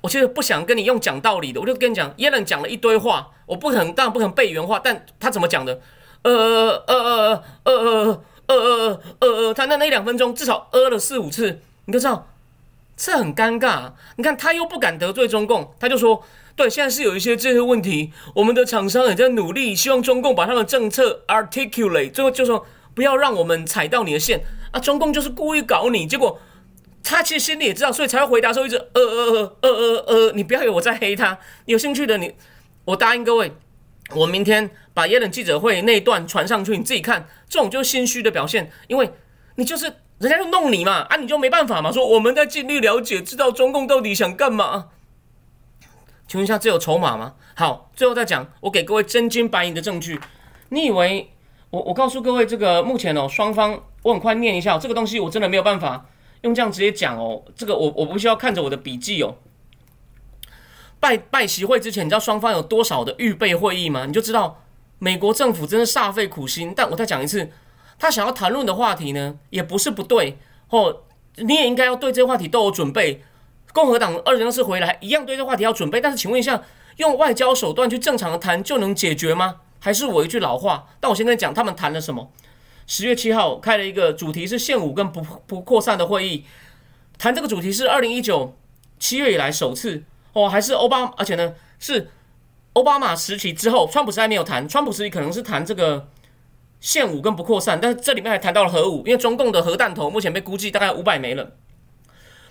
[0.00, 5.80] 我其实不想跟你用讲道理的，我就跟你讲，耶伦讲了一堆话，我不可能当然不可能背原话，但他怎么讲的？
[6.22, 12.28] 呃呃呃呃呃呃呃呃呃呃呃，他那那一两分钟至少呃了四五次，你都知道，
[12.96, 13.92] 这很尴尬。
[14.16, 16.22] 你看他又不敢得罪中共，他就说，
[16.56, 26.40] 对，现在是有一些这些问题，我们的厂商也在努力，希望中共把他的政策 articulate，最后就说不要让我们踩到你的线啊，中共就是故意搞你，结果。
[27.00, 31.38] 他其实心里也知道，所以才会回答说一直呃呃呃呃呃呃，你不要以为我在黑他。
[31.64, 32.34] 有兴趣的你，
[32.84, 33.50] 我答应各位，
[34.14, 37.28] 我明天把耶伦记者会那一段传上去，你自己看。
[37.48, 39.10] 这种就是心虚的表现，因为
[39.56, 39.84] 你就是
[40.18, 41.92] 人家就弄你嘛，啊，你就没办法嘛。
[41.92, 44.88] 说我们在尽力了解，知道中共到底想干嘛。
[46.26, 47.34] 请问一下，这有筹码吗？
[47.54, 50.20] 好，最后再讲，我给各位真金白银的证据。
[50.68, 51.30] 你以为
[51.70, 56.06] 我我告诉各位，这个目前哦，双方我很快念一下，这个东西我真的没有办法。
[56.42, 59.36] 用这样直接讲哦，这个我我不需要看着我的笔记哦。
[61.00, 64.06] 拜拜习会之前，你知道双方有多少的预备会议吗？
[64.06, 64.62] 你就知道
[64.98, 66.72] 美国政府真的煞费苦心。
[66.74, 67.50] 但我再讲一次，
[67.98, 70.38] 他想要谈论的话题呢，也不是不对
[70.70, 71.02] 哦。
[71.36, 73.22] 你也应该要对这个话题都有准备。
[73.72, 76.00] 共和党二零二四回来一样对这话题要准备。
[76.00, 76.62] 但是请问一下，
[76.96, 79.56] 用外交手段去正常的谈就能解决吗？
[79.78, 80.88] 还是我一句老话？
[80.98, 82.32] 但我先跟你讲，他们谈了什么？
[82.88, 86.44] 十月七号开了一个主题是限武跟不不扩散的会议，
[87.18, 88.56] 谈这个主题是二零一九
[88.98, 92.10] 七月以来首次哦，还是奥巴，而且呢是
[92.74, 96.08] 奥巴马时期之后，川普时代没有谈，川普时期可能是谈这个
[96.80, 101.52] 现武跟不扩散，但是这里面还谈到了核武，因为中共的核弹头目前被估计大概五百枚了，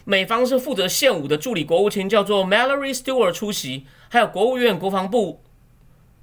[0.06, 5.42] 美方是负责现武的助理国务卿叫做 Mallory Stewart 出席，还有国务院国防部、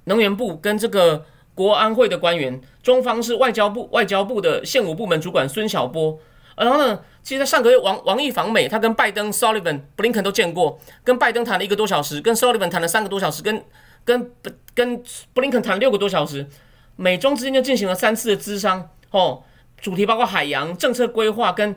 [0.05, 1.25] 能源部跟这个。
[1.55, 6.19] 国安会的官员，中方是外交部外交部的现武部门主管孙小波。
[6.57, 13.65] 然后呢，其实在上个月王王毅访美，他跟拜登、Sullivan、布林肯都见过，跟拜登谈了一个多小时，跟 Sullivan 谈了三个多小时，跟
[14.05, 14.31] 跟
[14.75, 16.47] 跟布林肯谈六个多小时。
[16.95, 19.43] 美中之间就进行了三次的咨商，哦，
[19.81, 21.75] 主题包括海洋政策规划，跟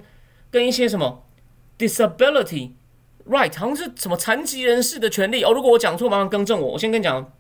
[0.51, 1.25] 跟一些什么
[1.79, 2.73] disability
[3.27, 5.53] right，好像是什么残疾人士的权利哦。
[5.53, 6.73] 如果我讲错，麻烦更正我。
[6.73, 7.33] 我先跟你讲，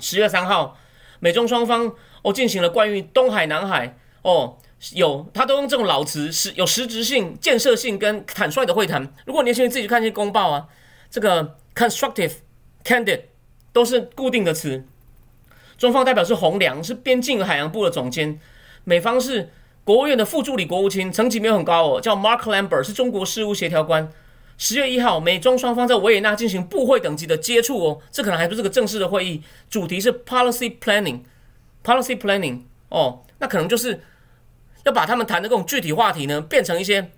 [0.00, 0.78] 十月三号。
[1.20, 4.56] 美中双方哦进行了关于东海、南海哦
[4.92, 9.14] 有他都用这种老词，实有实质性、建设性跟坦率的会谈。
[9.24, 10.68] 如果年轻人自己去看一些公报啊，
[11.10, 12.32] 这个 constructive、
[12.84, 13.20] candid
[13.72, 14.84] 都是固定的词。
[15.78, 18.38] 中方代表是洪良，是边境海洋部的总监；
[18.84, 19.50] 美方是
[19.82, 24.12] 国务院的副助理国务卿，层级没有很高哦，叫 Mark Lambert，是中国事务协调官。
[24.56, 34.00] 十月一号，美中双方在维也纳进行部会等级的接触哦，这可能还不是个正式的会议，主题是 policy planning，policy planning 哦，那可能就是
[34.84, 37.10] 要把他们谈的这种具体话题呢，变成一些，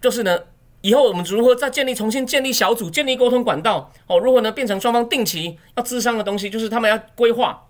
[0.00, 0.38] 就是呢，
[0.80, 7.66] 以后我们如何再建立、重新建立小组、建立沟通管道哦，如何呢变成双方定期要咨商的东西，就是他们要规划，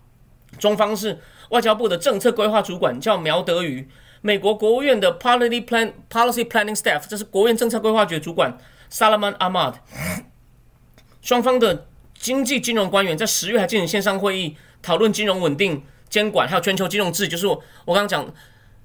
[0.58, 3.88] 中方是外交部的政策规划主管叫苗德宇。
[4.24, 8.56] 美国国务院的 Policy Plan Policy Planning Staff，这是国务院政策规划局主管
[8.88, 9.74] Salman Ahmad。
[11.20, 17.26] 双方的经济金融官员在十月还进行线上会议，讨论金融稳定监管，还有全球金融制。
[17.26, 18.32] 就是我我刚刚讲，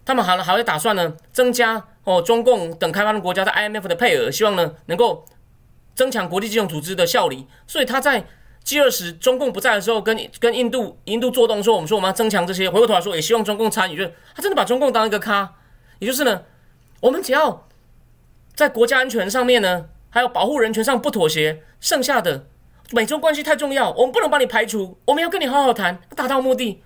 [0.07, 5.25] 他们还还会打算呢，增加哦中共等开发中国家在 IMF 的配额，希望呢能够
[5.93, 7.45] 增强国际金融组织的效力。
[7.67, 8.25] 所以他在。
[8.63, 12.69] G 二十中共不在的时候，跟跟印度印度做动说，我们说我们要增强这些。
[12.69, 15.55] 回过头来说，也希望中共参与，就是他真的把中共当一个咖。
[15.99, 16.43] 也就是呢，
[16.99, 17.65] 我们只要
[18.53, 22.47] 在国家安全上面呢，还有保护人权上不妥协，剩下的
[22.91, 26.83] 美中关系太重要，我们不能把你排除，我们要跟你好好谈，达到目的。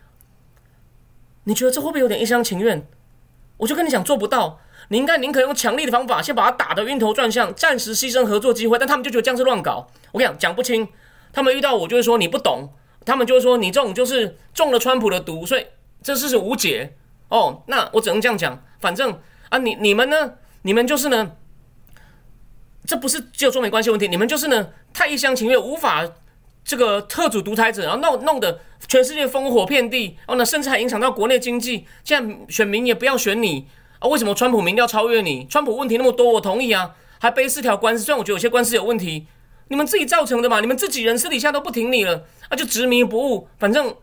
[1.46, 2.88] 你觉得这会不会有点一厢情愿？
[3.62, 4.60] 我就跟你讲，做不到。
[4.90, 8.78] 你应该宁可用强力的方法，先把他打得晕头转向，暂时牺牲合作机会。
[8.80, 9.88] 但他们就觉得这样是乱搞。
[10.12, 10.88] 我跟你讲，讲不清。
[11.32, 12.74] 他们遇到我就会说你不懂，
[13.06, 15.66] 他们就会说你这种就是中了川普的毒，所以
[16.02, 16.96] 这事是无解。
[17.30, 18.62] 哦，那我只能这样讲。
[18.80, 20.34] 反正啊，你你们呢？
[20.64, 21.32] 你们就是呢，
[22.86, 26.04] 这不是只有中美关系问题，你们就是呢太一厢情愿，无法
[26.64, 31.86] 这个特主独裁者，然后弄弄得全世界烽火遍地，然后呢，甚至还影响到国内经济。
[32.04, 33.68] 现在选民也不要选你。
[34.00, 35.46] 啊，为什么川普民调超越你？
[35.48, 39.28] 川普问题那么多，我同意啊，还背四条官司，虽然我觉得有些官司有问题，
[39.68, 43.96] 你们自己造成的嘛，你们自己人私底下都不挺你了，啊，就执迷不悟，反正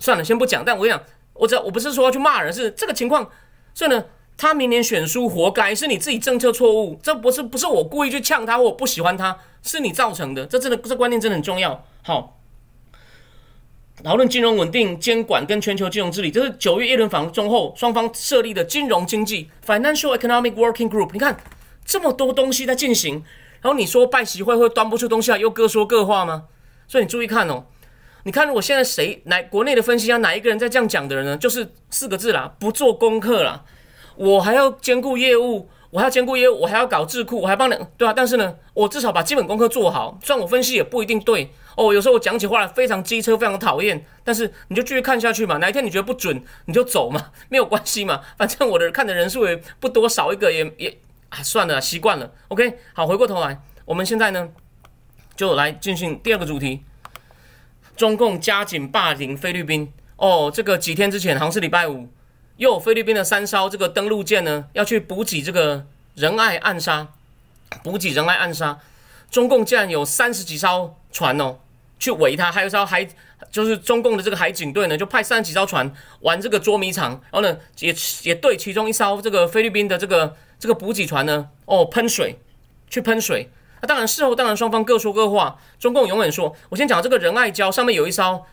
[0.00, 0.64] 算了，先不讲。
[0.64, 1.00] 但我讲，
[1.34, 3.30] 我这我不是说要去骂人，是这个情况，
[3.72, 4.04] 所以呢，
[4.36, 11.84] 他明年选输活该，是你自己政策错误，这不是不是我故意去呛他，或我不喜欢他，是你造成的，这真的这观念真的很重要。
[12.02, 12.32] 好。
[14.04, 21.12] 讨论金融稳定监管跟全球金融治理，这是九月一轮访中后双方设立的金融经济 （Financial Economic Working Group）。
[21.14, 21.34] 你看
[21.82, 23.24] 这么多东西在进行，
[23.62, 26.44] 然后你说拜习会会端不出东西来，又各说各话吗？
[26.86, 27.64] 所以你注意看哦，
[28.24, 31.36] 你看如果现在谁哪国内的分析家哪一个人在这样讲的人呢？
[31.38, 33.64] 就是四个字啦，不做功课啦。
[34.16, 35.68] 我还要兼顾业务。
[35.88, 38.12] 我还要兼顾业务，我还要搞智库，我还帮你，对啊。
[38.12, 40.18] 但是呢，我至少把基本功课做好。
[40.22, 44.04] 虽然我分析也不一定对哦，有时候我讲起话来非常机车，非常讨厌。
[44.22, 45.56] 但是你就继续看下去嘛。
[45.56, 48.20] 哪一天你觉得不准，你就走嘛， 没有关系嘛。
[48.36, 50.98] 反正我的看的人数也不多，少一个也也
[51.30, 52.30] 啊，算了，习惯了。
[52.48, 54.50] OK，好，回过头来，我们现在呢
[55.34, 56.82] 就来进行第二个主题：
[57.96, 59.90] 中共加紧霸凌菲律宾。
[60.16, 62.08] 哦，这个几天之前好像是礼拜五。
[62.56, 67.06] 又菲律宾的三艘这个登陆舰呢，要去补给这个仁爱暗杀，
[67.82, 68.78] 补给仁爱暗杀，
[69.30, 71.58] 中共竟然有三十几艘船哦，
[71.98, 73.06] 去围他，还有艘海，
[73.50, 82.38] 就是中共的这个海警队呢，就派三十几艘船玩这个捉迷藏，然后呢，也也对其中一艘这个菲律宾的这个这个补给船呢，哦喷水，
[82.88, 83.50] 去喷水。
[83.82, 88.46] 那当然事后当然双方各说各话，中共永远说，我先讲这个仁爱礁上面有一艘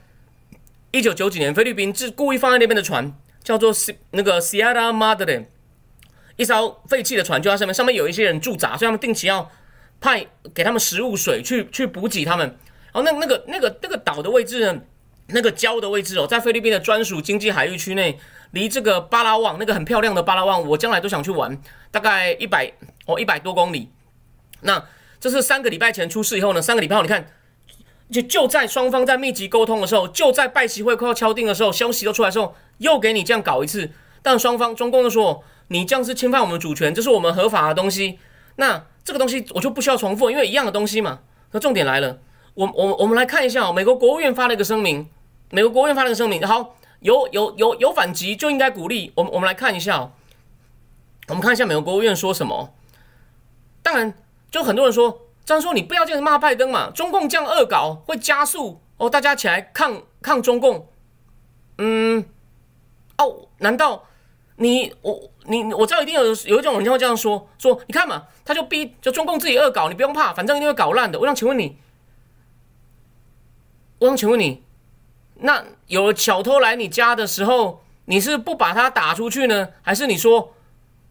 [0.92, 3.14] 一九九几年菲律宾是故意放在那边的船。
[3.44, 3.74] 叫做
[4.12, 5.46] 那个 Sierra Madre，
[6.38, 9.52] 一艘废弃的船就在上面，上面有一些人驻扎，所以他们定期要
[10.00, 12.48] 派给他们食物、水去去补给他们。
[12.94, 14.82] 然后那那个那个那个岛的位置呢，
[15.28, 18.18] 那个礁的位置哦，在菲律宾的专属经济海域区内，
[18.52, 21.60] 离这个巴拉望那个很漂亮的巴拉望，我将来都想去玩，
[21.92, 22.72] 大概一百
[23.06, 23.90] 哦一百多公里。
[24.62, 24.84] 那
[25.20, 27.28] 这是三个礼拜前出事以后呢，三个礼拜后你看。
[28.14, 33.90] 就就在双方在密集沟通的时候，就在拜习会快要敲定的时候，消息都出来的时候，又给你这样搞一次。
[34.22, 38.20] 但双方中共就说，你这样是侵犯我们主权，这是我们合法的东西。
[38.58, 41.20] 那这个东西我就不需要重复，因为一样的东西嘛。
[41.52, 42.20] 那重点来了，
[42.54, 45.10] 我我我们来看一下哦，美国国务院发了一个声明，
[45.50, 49.12] 美国国务院发了个声明，好，有有有有反击就应该鼓励。
[49.16, 50.12] 我们我们来看一下，
[51.28, 52.74] 我们看一下美国国务院说什么。
[53.82, 54.14] 当然，
[54.52, 55.20] 就很多人说。
[55.46, 56.90] 这样说，你不要这样骂拜登嘛？
[56.92, 60.88] 中共这样恶搞会加速哦，大家起来抗抗中共。
[61.78, 62.24] 嗯，
[63.18, 64.06] 哦，难道
[64.56, 71.20] 你我你我知道一定有有一种人会这样说说，你看嘛，他就逼就中共自己恶搞，你不用怕，反正一定会搞烂的。
[71.20, 71.78] 我想请问你，
[74.00, 74.64] 我想请问你，
[75.36, 80.54] 那有小偷来你家的时候，你是不把他打出去呢，还是你说？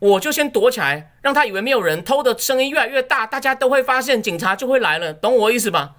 [0.03, 5.95] 我就先躲起来，让他以为没有人，偷的声音越来越大，大家都会发现，警察就会来了，懂我意思吧？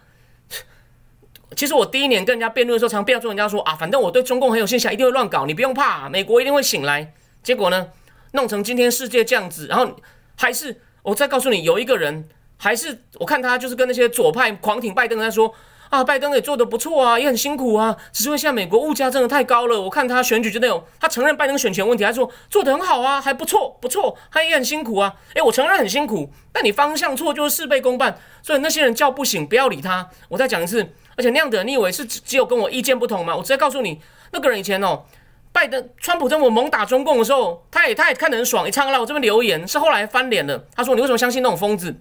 [1.55, 7.13] 其实我第一年跟人家辩论的时候，常辩论人家说啊，反正我对中共很有信心，一定会乱搞，你不用怕，美国一定会醒来。
[7.41, 7.87] 结果呢，
[8.33, 9.95] 弄成今天世界这样子，然后
[10.35, 15.55] 还是我再告诉你，有一个人，还是我看他就是跟那些左派狂挺拜登在说。
[15.93, 19.79] 啊，拜登也做得不错啊，也很辛苦啊，只是因为现在美国物价真的太高了。
[19.79, 25.13] 我看他选举就那种，他承认拜登选前问题，他说做得很好啊，还不错，不错，他也很辛苦啊。
[25.35, 30.09] 诶，我承认很辛苦，但你方向错就是事倍功半，所以那些人叫不醒，不要理他。
[30.29, 30.83] 我再讲一次，
[31.15, 33.35] 而且那样的你以为是只有跟我意见不同吗？
[33.35, 34.01] 我直接告诉你，
[34.31, 35.03] 那个人以前哦，
[35.51, 40.65] 拜登、川普政府猛打中共的时候，他也他也看得很爽，一唱来我这边留言，是后来翻脸了。
[40.73, 41.95] 他说你为什么相信那种疯子？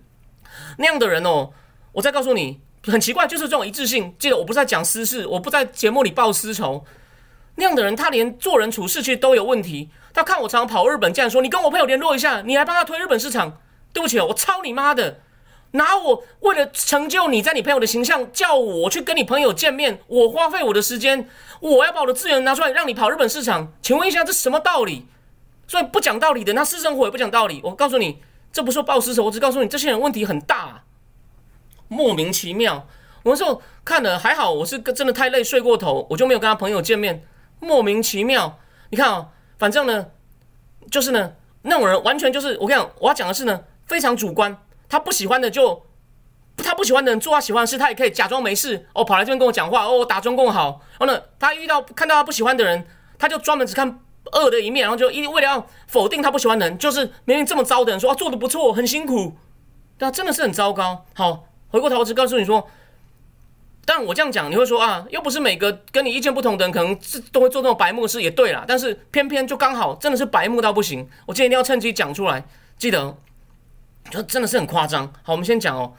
[0.78, 1.51] 那样的人哦，
[1.93, 2.62] 我再告诉你。
[2.85, 4.14] 很奇怪，就是这种一致性。
[4.18, 6.85] 记得我不是在讲私事，我不在节目里报私仇。
[7.57, 9.91] 那样的人，他连做人处事其实都有问题。
[10.14, 13.59] 他看我常常跑日本，这样说：“你跟我朋友联络一下，你来帮他推日本市场。”
[13.93, 15.20] 对不起，我操你妈的！
[15.72, 21.28] 拿我为了成就你在你朋友的形象，叫我去跟你朋友见面，我花费我的时间，
[21.61, 23.72] 我要把我的资源拿出来让你跑日本市场。
[23.80, 25.07] 请问一下，这什么道理？
[25.66, 27.61] 所以不讲道理的，那私生活也不讲道理。
[27.64, 28.22] 我告诉你，
[28.53, 30.85] 这不是报私仇，我只告诉你，这些人问题很大。
[31.93, 32.86] 莫名其妙，
[33.22, 37.22] 我那时候看了还好，我是真的太累睡过头，我就没有跟他朋友见面。
[37.61, 38.59] 莫名其妙，
[38.90, 39.28] 你看哦，
[39.59, 40.07] 反正呢，
[40.90, 44.57] 就是呢，那种人完全就是我跟你讲，我要讲的是呢，非常主观，
[44.88, 45.82] 他不喜欢的就
[46.57, 52.84] 他不喜欢的人做他喜欢的事，他也可以假装没事哦，跑来这边跟我讲话哦，我打中共好，然后呢，他遇到看到他不喜欢的人，
[53.18, 54.01] 他就专门只看
[54.32, 59.36] 恶的一面，然后就一为了要否定他不喜欢的人，就是明明这么糟的人说啊做的不错，很辛苦，
[59.97, 61.05] 对啊，真的是很糟糕。
[61.14, 62.70] 好，回过头只告诉你说。
[63.85, 68.64] 但我这样讲，你会说啊，又不是每个跟你意见不同的人，可能是都会做这种白目事，也对啦。
[68.66, 71.01] 但是偏偏就刚好，真的是白目到不行。
[71.27, 72.45] 我今天一定要趁机讲出来，
[72.79, 73.16] 记得，
[74.09, 75.12] 就真的是很夸张。
[75.25, 75.95] 好，我们先讲哦，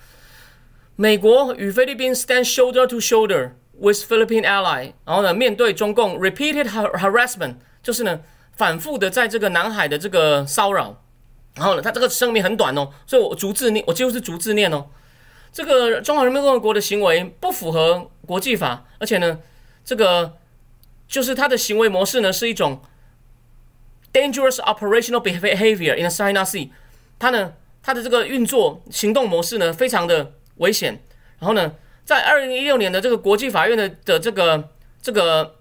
[0.95, 8.21] 美国与菲律宾 stand shoulder to shoulder with Philippine ally，然后呢，面对中共 repeated harassment，就是呢，
[8.53, 11.01] 反复的在这个南海的这个骚扰。
[11.55, 14.85] 然后呢，他这个声明很短哦，所以我逐字念，我几乎是逐字念哦。
[15.53, 19.39] 这个中华人民共和国的行为不符合国际法，而且呢，
[19.85, 20.39] 这个
[21.07, 22.81] 就是他的行为模式呢是一种
[24.11, 26.71] dangerous operational behavior in the China Sea。
[27.19, 30.99] 他呢，他的这个运作行动模式呢非常的危险。
[31.37, 34.71] 然后呢，在二零一六年的这个国际法院的的这个
[35.03, 35.57] 这个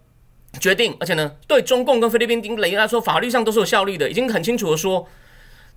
[0.59, 5.07] 决定，而且呢，对中共跟菲律宾丁雷来说，法律上都是有效力的，已经很清楚的说，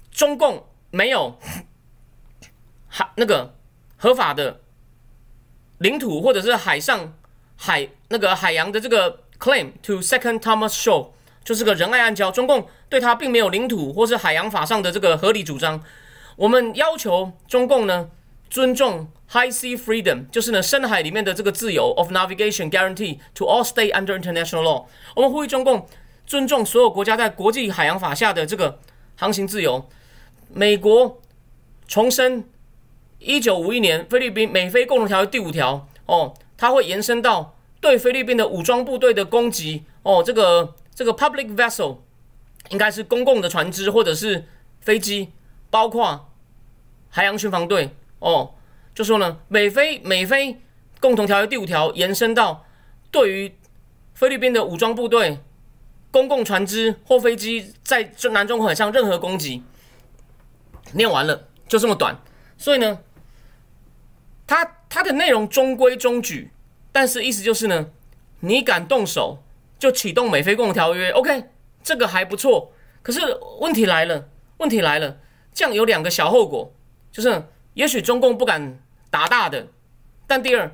[0.10, 1.38] 中共没有
[2.88, 3.54] 还 那个。
[3.98, 4.62] 合法的
[5.80, 7.14] 领土或者是海上
[7.56, 11.10] 海那个海洋的这个 claim to second Thomas Show
[11.44, 15.82] 就是个仁爱暗礁，中共对他并没有领土或是海洋法上的这个合理主张。
[16.36, 18.10] 我们要求中共呢
[18.50, 24.86] 尊重 high sea freedom，就是呢深海里面的这个自由 of navigation guarantee to all state under international law。
[25.16, 25.88] 我们呼吁中共
[26.26, 28.80] 尊重所有国家在国际海洋法下的这个
[29.16, 29.88] 航行自由。
[30.50, 31.22] 美国
[31.88, 32.50] 重申。
[33.20, 40.22] 一九五一年，菲律宾美菲共同条约第五条哦，它会延伸到对菲律宾的武装部队的攻击哦。
[40.24, 41.98] 这个这个 public vessel
[42.70, 44.46] 应该是公共的船只或者是
[44.82, 45.32] 飞机，
[45.70, 46.32] 包括
[47.10, 48.54] 海洋巡防队哦。
[48.94, 50.62] 就说呢，美菲美菲
[51.00, 52.66] 共同条约第五条延伸到
[53.12, 53.56] 对于
[54.14, 55.40] 菲律宾的武装部队、
[56.12, 59.64] 公共船只或飞机在南中国海上任何攻击。
[60.94, 62.18] 念完了，就这么短，
[62.66, 63.00] 所以呢。
[64.48, 66.52] 它它的内容中规中矩，
[66.92, 67.92] 但是意思就是呢，
[68.42, 69.44] 你敢动手
[69.80, 71.46] 就启动美菲共条约，OK，
[71.84, 72.72] 这个还不错。
[73.02, 73.20] 可是
[73.60, 75.18] 问题来了，问题来了，
[75.52, 76.72] 这样有两个小后果，
[77.12, 77.44] 就是
[77.74, 79.68] 也许中共不敢打大的，
[80.28, 80.72] 但第二，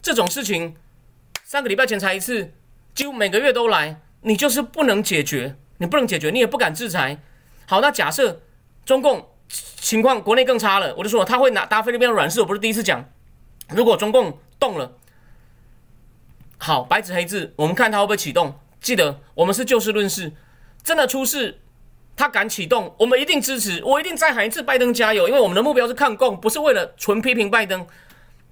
[0.00, 0.76] 这种事情
[1.44, 2.52] 三个礼拜前才一次，
[2.92, 7.20] 几乎每个月都来，你就是不能解决，你不能解决，你也不敢制裁。
[7.66, 8.40] 好，那假设
[8.84, 9.28] 中共。
[9.92, 13.04] 情况国内更差了，我就说他会拿打菲律宾的软柿，我不是第一次讲。
[13.68, 14.90] 如果中共动了，
[16.56, 18.54] 好，白纸黑字，我们看他会不会启动。
[18.80, 20.32] 记得我们是就事论事，
[20.82, 21.60] 真的出事，
[22.16, 27.86] 他敢启动，我们一定支持，我一定再喊一次拜登加油，因为我们的目标是抗共，不是为了纯批评拜登。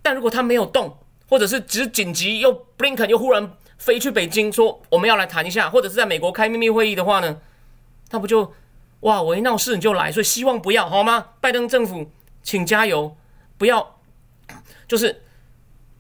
[0.03, 0.95] 但如果他没有动，
[1.27, 7.39] 或者是只紧急又布林肯又忽然飞去北京说我们要来谈一下，或者是在美国开秘密会议的话呢，
[8.11, 8.53] 他不就？
[9.01, 9.23] 哇！
[9.23, 11.29] 我一闹事你就来，所以希望不要好吗？
[11.41, 12.11] 拜登政府，
[12.43, 13.17] 请加油，
[13.57, 13.99] 不要，
[14.87, 15.23] 就是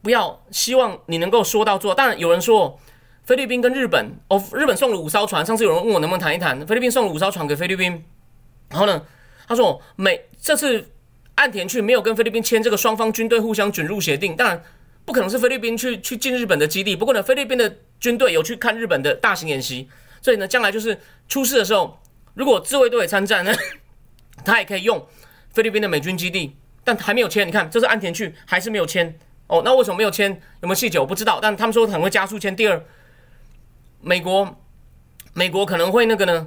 [0.02, 0.44] 不要。
[0.50, 1.94] 希望你能够说到做。
[1.94, 2.78] 当然，有人说
[3.24, 5.44] 菲律宾跟日本，哦，日本送了五艘船。
[5.46, 8.04] 上次有人问我能不能谈一谈，菲律宾送了五艘船给菲律宾。
[8.68, 9.02] 然后呢，
[9.48, 10.86] 他说美这次
[11.36, 14.36] 岸田去没有跟菲律宾签这个双方军队互相准入协定。
[14.36, 14.62] 当然，
[15.06, 16.94] 不可能是菲律宾去去进日本的基地。
[16.94, 19.88] 不过呢，菲律宾的军队有去看日本的大型演习，
[20.20, 21.98] 所以呢，将来就是出事的时候。
[22.40, 23.52] 如果自卫队参战呢，
[24.46, 25.06] 他也可以用
[25.50, 27.46] 菲律宾的美军基地，但还没有签。
[27.46, 29.14] 你看，这是安田去，还是没有签
[29.46, 29.60] 哦？
[29.62, 30.30] 那为什么没有签？
[30.62, 30.98] 有没有细节？
[30.98, 31.38] 我不知道。
[31.42, 32.56] 但他们说可能会加速签。
[32.56, 32.82] 第二，
[34.00, 34.56] 美国
[35.34, 36.46] 美国可能会那个呢，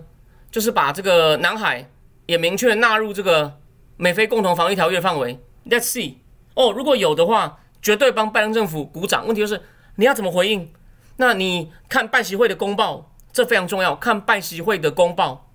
[0.49, 1.87] 就是把这个南海
[2.25, 3.59] 也明确纳入这个
[3.95, 5.39] 美菲共同防御条约范围。
[5.69, 6.15] Let's see
[6.55, 9.27] 哦，如果有的话，绝对帮拜登政府鼓掌。
[9.27, 9.61] 问题就是
[9.97, 10.73] 你要怎么回应？
[11.17, 13.95] 那你看拜习会的公报，这非常重要。
[13.95, 15.51] 看拜习会的公报。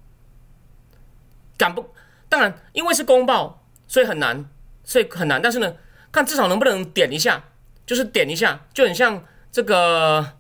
[1.58, 1.84] 敢不？
[2.30, 4.48] 当然，因为是公报，所以很难，
[4.84, 5.42] 所以很难。
[5.42, 5.74] 但是呢，
[6.12, 7.42] 看至少能不能点一下，
[7.84, 10.34] 就是点一下，就很像这个，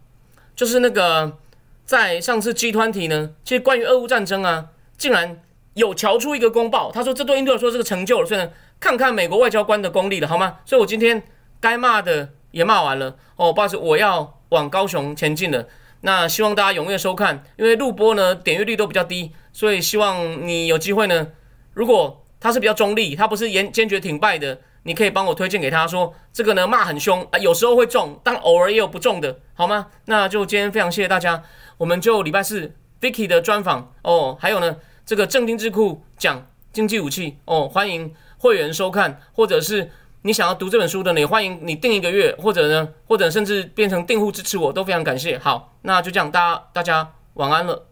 [0.54, 1.38] 就是那个
[1.84, 5.42] 在上次集团体呢，其实关于俄乌战争啊，竟然
[5.74, 8.26] 有瞧出一个公报，他说这对印度来说是个成就了。
[8.26, 10.58] 所以呢，看看美国外交官的功力了，好吗？
[10.64, 11.22] 所以我今天
[11.58, 15.66] 该骂的也骂完了哦，不好意思，我要往高雄前进了。
[16.00, 21.28] 那希望大家踊跃收看，因为录播呢点阅率都比较低，所以希望你有机会呢，
[21.74, 29.88] 如果他是比较中立，他不是严坚决挺败的，你可以帮我推荐给他说这个呢骂很凶啊，有时候会中，但偶尔也有不中的，好吗？
[30.04, 31.42] 那就今天非常谢谢大家，
[31.78, 39.90] 我们就礼拜四 Vicky 的专访哦，还有呢这个正经智库讲经济武器哦，欢迎会员收看，或者是
[40.22, 45.38] 你想要读这本书的你，欢迎你订一个月，或者呢，或者甚至变成订户支持我，都非常感谢。
[45.38, 47.86] 好，那就这样，大家大家晚安了。